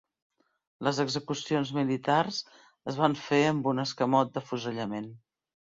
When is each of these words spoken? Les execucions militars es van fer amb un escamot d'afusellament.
Les 0.87 1.01
execucions 1.03 1.73
militars 1.81 2.41
es 2.93 2.99
van 3.03 3.19
fer 3.29 3.43
amb 3.53 3.73
un 3.75 3.87
escamot 3.87 4.35
d'afusellament. 4.37 5.17